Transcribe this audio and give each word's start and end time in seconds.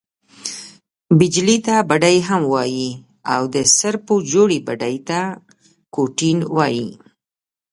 بیجلي 1.17 1.57
ته 1.65 1.75
بډۍ 1.89 2.17
هم 2.27 2.41
وايي 2.53 2.89
او، 3.33 3.41
د 3.53 3.57
سرپو 3.77 4.15
جوړي 4.31 4.59
بډۍ 4.67 4.95
ته 5.09 5.19
بیا 5.29 5.39
کوټین 5.95 6.39
وايي. 6.55 6.87